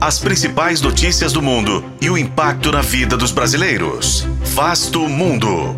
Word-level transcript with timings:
As 0.00 0.18
principais 0.18 0.80
notícias 0.80 1.30
do 1.30 1.42
mundo 1.42 1.84
e 2.00 2.08
o 2.08 2.16
impacto 2.16 2.72
na 2.72 2.80
vida 2.80 3.18
dos 3.18 3.32
brasileiros. 3.32 4.26
Vasto 4.54 5.00
Mundo. 5.00 5.76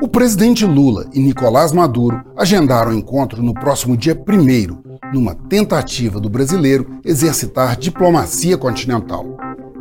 O 0.00 0.06
presidente 0.06 0.64
Lula 0.64 1.10
e 1.12 1.18
Nicolás 1.18 1.72
Maduro 1.72 2.22
agendaram 2.36 2.92
o 2.92 2.94
encontro 2.94 3.42
no 3.42 3.52
próximo 3.52 3.96
dia 3.96 4.14
1 4.14 5.12
numa 5.12 5.34
tentativa 5.34 6.20
do 6.20 6.30
brasileiro 6.30 7.00
exercitar 7.04 7.76
diplomacia 7.76 8.56
continental. 8.56 9.26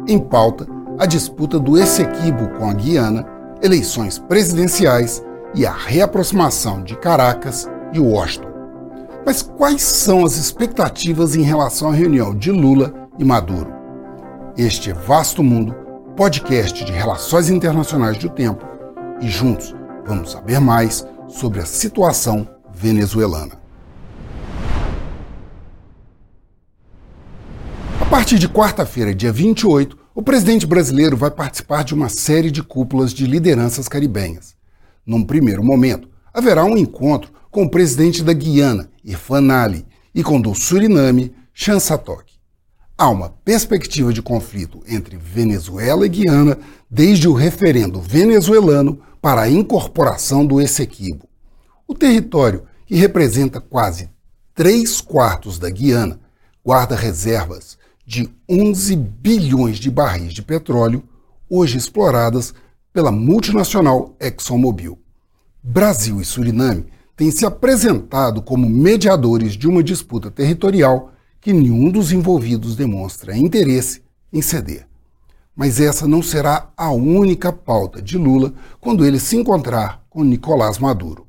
Em 0.08 0.18
pauta, 0.18 0.66
a 0.98 1.06
disputa 1.06 1.60
do 1.60 1.78
Essequibo 1.78 2.50
com 2.58 2.68
a 2.68 2.74
Guiana, 2.74 3.28
eleições 3.62 4.18
presidenciais 4.18 5.24
e 5.54 5.68
a 5.68 5.72
reaproximação 5.72 6.84
de 6.84 6.98
Caracas 6.98 7.70
e 7.94 8.00
Washington. 8.00 8.51
Mas 9.24 9.42
quais 9.42 9.84
são 9.84 10.26
as 10.26 10.36
expectativas 10.36 11.36
em 11.36 11.44
relação 11.44 11.90
à 11.90 11.94
reunião 11.94 12.36
de 12.36 12.52
Lula 12.52 13.08
e 13.20 13.24
Maduro? 13.24 13.72
Este 14.58 14.90
é 14.90 14.94
Vasto 14.94 15.44
Mundo, 15.44 15.76
podcast 16.18 16.84
de 16.84 16.92
relações 16.92 17.50
internacionais 17.50 18.18
do 18.18 18.30
tempo, 18.30 18.66
e 19.22 19.30
juntos 19.30 19.76
vamos 20.06 20.32
saber 20.32 20.60
mais 20.60 21.06
sobre 21.30 21.60
a 21.60 21.66
situação 21.66 22.50
venezuelana. 22.74 23.62
A 28.02 28.06
partir 28.06 28.40
de 28.40 28.50
quarta-feira, 28.50 29.14
dia 29.14 29.32
28, 29.32 29.98
o 30.16 30.24
presidente 30.24 30.66
brasileiro 30.66 31.16
vai 31.16 31.30
participar 31.30 31.84
de 31.84 31.94
uma 31.94 32.10
série 32.10 32.50
de 32.50 32.64
cúpulas 32.64 33.14
de 33.14 33.28
lideranças 33.28 33.88
caribenhas. 33.88 34.56
Num 35.06 35.24
primeiro 35.24 35.64
momento, 35.64 36.10
haverá 36.34 36.66
um 36.66 36.76
encontro 36.76 37.32
com 37.52 37.64
o 37.64 37.70
presidente 37.70 38.24
da 38.24 38.34
Guiana, 38.34 38.91
Irfan 39.04 39.52
Ali, 39.52 39.86
e 40.14 40.24
com 40.24 40.40
do 40.40 40.54
Suriname, 40.54 41.34
Chan 41.54 41.80
Satok. 41.80 42.32
Há 42.98 43.10
uma 43.10 43.30
perspectiva 43.30 44.14
de 44.14 44.22
conflito 44.22 44.84
entre 44.88 45.18
Venezuela 45.18 46.06
e 46.06 46.10
Guiana 46.10 46.58
desde 46.90 47.28
o 47.28 47.34
referendo 47.34 48.00
venezuelano 48.00 49.02
para 49.22 49.42
a 49.42 49.50
incorporação 49.50 50.46
do 50.46 50.62
Essequibo. 50.62 51.28
O 51.88 51.96
território, 51.96 52.64
que 52.86 52.96
representa 52.96 53.60
quase 53.60 54.10
três 54.54 55.02
quartos 55.02 55.58
da 55.58 55.70
Guiana, 55.70 56.20
guarda 56.64 56.96
reservas 56.96 57.78
de 58.06 58.30
11 58.50 58.96
bilhões 58.96 59.78
de 59.78 59.90
barris 59.90 60.34
de 60.34 60.42
petróleo, 60.42 61.04
hoje 61.50 61.78
exploradas 61.78 62.54
pela 62.94 63.12
multinacional 63.12 64.16
ExxonMobil. 64.20 65.00
Brasil 65.64 66.20
e 66.20 66.26
Suriname 66.26 66.86
têm 67.22 67.30
se 67.30 67.46
apresentado 67.46 68.42
como 68.42 68.68
mediadores 68.68 69.54
de 69.54 69.68
uma 69.68 69.84
disputa 69.84 70.32
territorial 70.32 71.12
que 71.40 71.54
nenhum 71.54 71.92
dos 71.92 72.12
envolvidos 72.12 72.76
demonstra 72.76 73.38
interesse 73.38 74.02
em 74.34 74.42
ceder. 74.42 74.88
Mas 75.56 75.80
essa 75.80 76.08
não 76.08 76.24
será 76.24 76.72
a 76.76 76.90
única 76.90 77.54
pauta 77.54 78.02
de 78.02 78.18
Lula 78.18 78.52
quando 78.80 79.06
ele 79.06 79.20
se 79.20 79.38
encontrar 79.38 80.04
com 80.10 80.24
Nicolás 80.24 80.80
Maduro. 80.80 81.28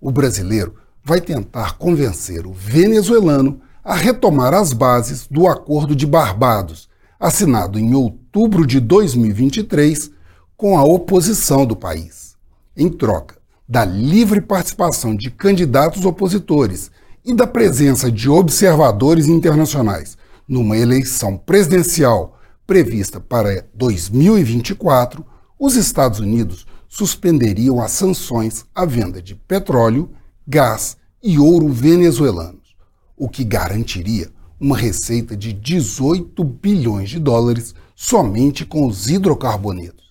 O 0.00 0.12
brasileiro 0.12 0.76
vai 1.02 1.20
tentar 1.20 1.76
convencer 1.76 2.46
o 2.46 2.52
venezuelano 2.52 3.60
a 3.82 3.96
retomar 3.96 4.54
as 4.54 4.72
bases 4.72 5.26
do 5.28 5.48
Acordo 5.48 5.96
de 5.96 6.06
Barbados, 6.06 6.88
assinado 7.18 7.80
em 7.80 7.96
outubro 7.96 8.64
de 8.64 8.78
2023 8.78 10.08
com 10.56 10.78
a 10.78 10.84
oposição 10.84 11.66
do 11.66 11.74
país. 11.74 12.36
Em 12.76 12.88
troca, 12.88 13.35
da 13.68 13.84
livre 13.84 14.40
participação 14.40 15.14
de 15.14 15.30
candidatos 15.30 16.04
opositores 16.04 16.90
e 17.24 17.34
da 17.34 17.46
presença 17.46 18.10
de 18.10 18.30
observadores 18.30 19.26
internacionais 19.26 20.16
numa 20.48 20.76
eleição 20.76 21.36
presidencial 21.36 22.38
prevista 22.66 23.18
para 23.18 23.66
2024, 23.74 25.24
os 25.58 25.74
Estados 25.74 26.20
Unidos 26.20 26.66
suspenderiam 26.88 27.80
as 27.80 27.92
sanções 27.92 28.64
à 28.74 28.84
venda 28.84 29.20
de 29.20 29.34
petróleo, 29.34 30.10
gás 30.46 30.96
e 31.22 31.38
ouro 31.38 31.68
venezuelanos, 31.68 32.76
o 33.16 33.28
que 33.28 33.42
garantiria 33.42 34.30
uma 34.60 34.76
receita 34.76 35.36
de 35.36 35.52
18 35.52 36.42
bilhões 36.44 37.10
de 37.10 37.18
dólares 37.18 37.74
somente 37.94 38.64
com 38.64 38.86
os 38.86 39.08
hidrocarbonetos. 39.08 40.05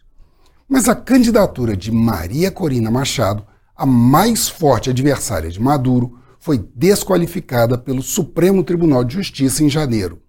Mas 0.67 0.89
a 0.89 0.95
candidatura 0.95 1.77
de 1.77 1.91
Maria 1.91 2.49
Corina 2.49 2.89
Machado, 2.89 3.45
a 3.75 3.85
mais 3.85 4.49
forte 4.49 4.89
adversária 4.89 5.49
de 5.49 5.61
Maduro, 5.61 6.17
foi 6.39 6.57
desqualificada 6.75 7.77
pelo 7.77 8.01
Supremo 8.01 8.63
Tribunal 8.63 9.03
de 9.03 9.13
Justiça 9.13 9.63
em 9.63 9.69
janeiro. 9.69 10.19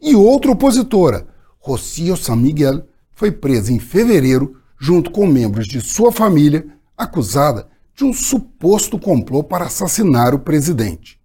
E 0.00 0.14
outra 0.14 0.50
opositora, 0.50 1.26
Rocio 1.58 2.16
San 2.16 2.36
Miguel, 2.36 2.86
foi 3.12 3.30
presa 3.30 3.72
em 3.72 3.78
fevereiro 3.78 4.56
junto 4.78 5.10
com 5.10 5.26
membros 5.26 5.66
de 5.66 5.80
sua 5.80 6.10
família, 6.10 6.66
acusada 6.96 7.68
de 7.94 8.02
um 8.02 8.12
suposto 8.12 8.98
complô 8.98 9.44
para 9.44 9.66
assassinar 9.66 10.34
o 10.34 10.38
presidente. 10.38 11.20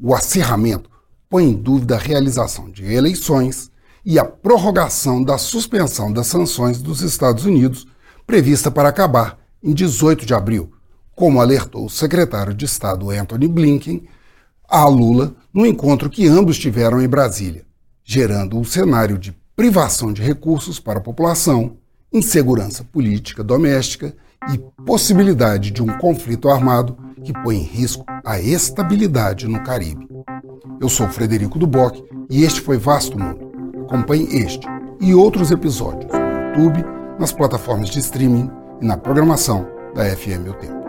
O 0.00 0.14
acirramento 0.14 0.88
põe 1.28 1.44
em 1.44 1.52
dúvida 1.52 1.96
a 1.96 1.98
realização 1.98 2.70
de 2.70 2.84
eleições 2.84 3.70
e 4.04 4.18
a 4.18 4.24
prorrogação 4.24 5.22
da 5.22 5.36
suspensão 5.36 6.12
das 6.12 6.28
sanções 6.28 6.80
dos 6.80 7.02
Estados 7.02 7.44
Unidos 7.44 7.86
prevista 8.26 8.70
para 8.70 8.88
acabar 8.88 9.38
em 9.62 9.72
18 9.72 10.26
de 10.26 10.34
abril, 10.34 10.72
como 11.14 11.40
alertou 11.40 11.86
o 11.86 11.90
secretário 11.90 12.52
de 12.52 12.64
Estado 12.64 13.10
Anthony 13.10 13.48
Blinken 13.48 14.06
a 14.68 14.86
Lula 14.86 15.34
no 15.54 15.64
encontro 15.64 16.10
que 16.10 16.26
ambos 16.26 16.58
tiveram 16.58 17.00
em 17.00 17.08
Brasília, 17.08 17.64
gerando 18.04 18.58
um 18.58 18.64
cenário 18.64 19.16
de 19.16 19.34
privação 19.54 20.12
de 20.12 20.20
recursos 20.20 20.80
para 20.80 20.98
a 20.98 21.02
população, 21.02 21.76
insegurança 22.12 22.84
política 22.84 23.44
doméstica 23.44 24.14
e 24.52 24.58
possibilidade 24.84 25.70
de 25.70 25.82
um 25.82 25.96
conflito 25.98 26.48
armado 26.48 26.96
que 27.24 27.32
põe 27.32 27.56
em 27.56 27.62
risco 27.62 28.04
a 28.24 28.40
estabilidade 28.40 29.48
no 29.48 29.62
Caribe. 29.62 30.06
Eu 30.80 30.88
sou 30.88 31.08
Frederico 31.08 31.58
Duboc 31.58 32.02
e 32.28 32.44
este 32.44 32.60
foi 32.60 32.76
Vasto 32.76 33.18
Mundo. 33.18 33.50
Acompanhe 33.86 34.26
este 34.36 34.66
e 35.00 35.14
outros 35.14 35.50
episódios 35.50 36.10
no 36.12 36.64
YouTube 36.64 36.95
nas 37.18 37.32
plataformas 37.32 37.88
de 37.90 37.98
streaming 37.98 38.50
e 38.80 38.86
na 38.86 38.96
programação 38.96 39.66
da 39.94 40.04
FM 40.04 40.48
O 40.48 40.54
Tempo. 40.54 40.85